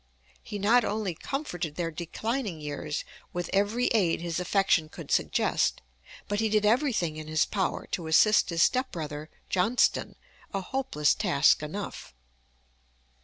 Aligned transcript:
He 0.41 0.57
not 0.57 0.83
only 0.83 1.13
comforted 1.13 1.75
their 1.75 1.91
declining 1.91 2.59
years 2.59 3.05
with 3.33 3.51
every 3.53 3.85
aid 3.89 4.19
his 4.19 4.39
affection 4.39 4.89
could 4.89 5.11
suggest, 5.11 5.83
but 6.27 6.39
he 6.39 6.49
did 6.49 6.65
everything 6.65 7.17
in 7.17 7.27
his 7.27 7.45
power 7.45 7.85
to 7.91 8.07
assist 8.07 8.49
his 8.49 8.63
stepbrother 8.63 9.29
Johnston 9.47 10.15
a 10.55 10.61
hopeless 10.61 11.13
task 11.13 11.61
enough. 11.61 12.15